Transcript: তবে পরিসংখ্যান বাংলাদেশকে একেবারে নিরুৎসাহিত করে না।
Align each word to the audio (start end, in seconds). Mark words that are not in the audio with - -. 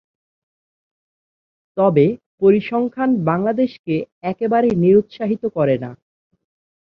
তবে 1.77 2.05
পরিসংখ্যান 2.41 3.09
বাংলাদেশকে 3.29 3.95
একেবারে 4.23 4.69
নিরুৎসাহিত 4.83 5.43
করে 5.57 5.75
না। 5.83 5.91